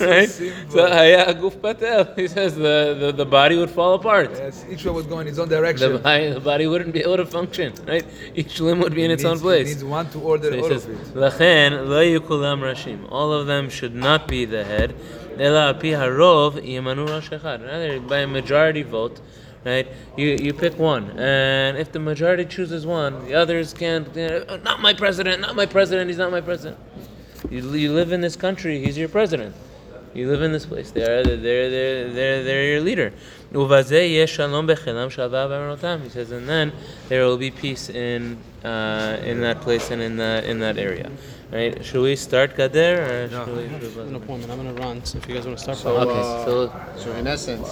right? 0.00 0.28
So, 0.28 0.48
uh, 0.48 0.70
so 0.70 0.88
Hayaguf 0.88 1.60
Patel, 1.60 2.14
he 2.14 2.28
says 2.28 2.54
the, 2.54 2.96
the, 2.98 3.12
the 3.12 3.26
body 3.26 3.56
would 3.56 3.70
fall 3.70 3.94
apart. 3.94 4.30
Yes, 4.32 4.64
each 4.68 4.84
one 4.84 4.94
would 4.94 5.08
going 5.08 5.26
in 5.26 5.28
its 5.28 5.38
own 5.38 5.48
direction. 5.48 5.92
The 5.92 5.98
body, 5.98 6.32
the 6.32 6.40
body 6.40 6.66
wouldn't 6.66 6.92
be 6.92 7.00
able 7.00 7.18
to 7.18 7.26
function, 7.26 7.74
right? 7.86 8.04
Each 8.34 8.60
limb 8.60 8.80
would 8.80 8.94
be 8.94 9.02
it 9.02 9.06
in 9.06 9.10
its 9.12 9.22
needs, 9.22 9.32
own 9.32 9.40
place. 9.40 9.66
It 9.66 9.74
needs 9.74 9.84
one 9.84 10.10
to 10.10 10.20
order 10.20 10.50
so 10.50 10.60
all 10.60 10.68
says, 10.68 10.84
of 10.86 10.90
it. 10.90 11.14
All 13.10 13.32
of 13.32 13.46
them 13.46 13.70
should 13.70 13.94
not 13.94 14.28
be 14.28 14.44
the 14.44 14.64
head. 14.64 14.94
Rather, 17.62 18.00
by 18.00 18.18
a 18.18 18.26
majority 18.26 18.82
vote, 18.82 19.20
right? 19.64 19.88
You 20.16 20.36
you 20.40 20.52
pick 20.52 20.78
one, 20.78 21.10
and 21.18 21.76
if 21.78 21.92
the 21.92 21.98
majority 21.98 22.44
chooses 22.44 22.86
one, 22.86 23.24
the 23.26 23.34
others 23.34 23.72
can't. 23.72 24.14
You 24.16 24.28
know, 24.28 24.44
oh, 24.48 24.56
not 24.56 24.80
my 24.80 24.94
president. 24.94 25.40
Not 25.40 25.56
my 25.56 25.66
president. 25.66 26.08
He's 26.08 26.18
not 26.18 26.30
my 26.30 26.40
president. 26.40 26.78
You, 27.50 27.60
you 27.74 27.92
live 27.92 28.12
in 28.12 28.20
this 28.20 28.36
country. 28.36 28.84
He's 28.84 28.98
your 28.98 29.08
president. 29.08 29.54
You 30.12 30.28
live 30.28 30.42
in 30.42 30.50
this 30.52 30.66
place. 30.66 30.90
They're 30.90 31.22
they're 31.22 31.36
they're 31.36 32.12
they're, 32.12 32.42
they're 32.44 32.64
your 32.64 32.80
leader. 32.80 33.12
He 33.52 33.56
says, 36.10 36.30
and 36.32 36.48
then 36.48 36.72
there 37.08 37.24
will 37.24 37.36
be 37.38 37.50
peace 37.50 37.88
in 37.90 38.38
uh, 38.64 39.20
in 39.24 39.40
that 39.42 39.60
place 39.60 39.90
and 39.90 40.02
in 40.02 40.16
that 40.16 40.44
in 40.44 40.58
that 40.60 40.78
area. 40.78 41.10
Right? 41.52 41.84
Should 41.84 42.02
we 42.02 42.14
start 42.14 42.54
Gader 42.56 42.94
or 43.10 43.28
No. 43.28 43.44
should 43.44 43.56
we? 43.56 43.64
An 44.02 44.14
appointment. 44.14 44.50
I'm 44.52 44.58
gonna 44.62 44.72
run. 44.74 45.04
So 45.04 45.18
if 45.18 45.28
you 45.28 45.34
guys 45.34 45.46
want 45.46 45.58
to 45.58 45.62
start, 45.64 45.78
So, 45.78 45.96
Okay, 45.96 46.20
uh, 46.20 46.44
so- 46.44 46.72
so 46.96 47.12
in 47.12 47.26
essence, 47.26 47.68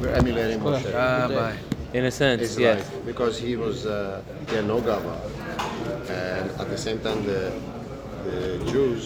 we're 0.00 0.08
emulating 0.20 0.60
Moshe. 0.60 0.92
Ah, 0.94 1.28
bye. 1.28 1.54
In 1.92 2.04
a 2.06 2.10
sense, 2.10 2.40
His 2.40 2.58
yes. 2.58 2.78
life, 2.78 3.06
because 3.06 3.38
he 3.38 3.54
was 3.54 3.86
uh, 3.86 4.20
he 4.48 4.56
had 4.56 4.66
no 4.66 4.80
gava, 4.80 5.14
and 6.10 6.50
at 6.60 6.68
the 6.68 6.76
same 6.86 6.98
time 6.98 7.24
the 7.24 7.52
the 8.26 8.58
Jews 8.72 9.02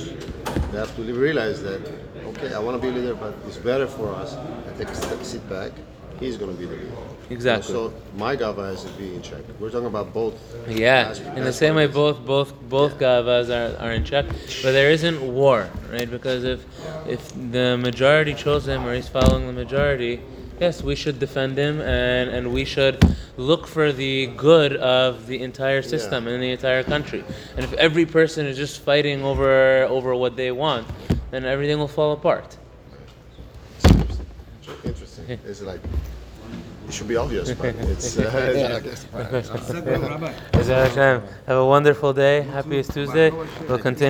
they 0.73 0.79
have 0.79 0.95
to 0.97 1.03
realize 1.03 1.63
that 1.63 1.83
okay, 2.31 2.55
I 2.55 2.59
want 2.61 2.81
to 2.81 2.83
be 2.87 2.91
leader, 2.99 3.15
but 3.15 3.35
it's 3.47 3.59
better 3.59 3.87
for 3.87 4.09
us. 4.15 4.37
I 4.69 4.71
take 4.79 4.89
a 4.89 4.95
step, 4.95 5.23
sit 5.23 5.45
back. 5.51 5.73
He's 6.21 6.37
going 6.37 6.53
to 6.53 6.59
be 6.59 6.67
the 6.67 6.75
leader. 6.77 6.97
Exactly. 7.31 7.75
So 7.75 7.93
my 8.17 8.37
gava 8.37 8.71
has 8.71 8.85
to 8.85 8.91
be 8.93 9.15
in 9.15 9.23
check. 9.23 9.43
We're 9.61 9.71
talking 9.71 9.87
about 9.87 10.13
both. 10.15 10.35
Yeah, 10.69 11.09
as- 11.11 11.21
in 11.21 11.45
the 11.45 11.53
same 11.53 11.75
way, 11.75 11.87
parties. 11.87 11.95
both 11.95 12.27
both 12.27 12.61
both 12.69 12.99
gavas 12.99 13.51
are, 13.51 13.79
are 13.79 13.93
in 13.93 14.05
check, 14.05 14.27
but 14.63 14.73
there 14.73 14.91
isn't 14.91 15.21
war, 15.21 15.69
right? 15.93 16.11
Because 16.11 16.45
if 16.45 16.65
if 17.07 17.33
the 17.53 17.77
majority 17.77 18.35
chose 18.35 18.67
him 18.67 18.87
or 18.87 18.95
he's 18.95 19.09
following 19.09 19.47
the 19.47 19.53
majority, 19.53 20.21
yes, 20.59 20.83
we 20.83 20.95
should 20.97 21.19
defend 21.19 21.59
him 21.59 21.81
and 21.83 22.31
and 22.31 22.53
we 22.53 22.65
should 22.65 22.97
look 23.37 23.67
for 23.67 23.93
the 23.93 24.27
good 24.37 24.77
of 24.77 25.27
the 25.27 25.43
entire 25.43 25.83
system 25.83 26.27
and 26.27 26.43
the 26.43 26.51
entire 26.51 26.83
country. 26.83 27.23
And 27.57 27.65
if 27.65 27.73
every 27.75 28.07
person 28.07 28.47
is 28.47 28.57
just 28.57 28.81
fighting 28.81 29.23
over 29.23 29.85
over 29.85 30.15
what 30.15 30.35
they 30.37 30.51
want, 30.51 30.87
then 31.31 31.45
everything 31.45 31.79
will 31.79 31.89
fall 31.89 32.13
apart. 32.13 32.57
Interesting. 35.29 35.41
It's 35.51 35.63
like 35.63 35.81
it 36.89 36.95
should 36.95 37.09
be 37.09 37.17
obvious, 37.17 37.53
but 37.53 37.75
it's. 37.77 38.17
Uh, 38.19 39.43
Second, 39.43 40.03
Rabbi. 40.03 40.33
Ezra 40.55 40.89
Hashem, 40.89 41.23
Have 41.47 41.59
a 41.59 41.67
wonderful 41.67 42.13
day. 42.15 42.41
Happy 42.43 42.83
Tuesday. 42.83 43.31
We'll 43.69 43.79
continue. 43.79 44.07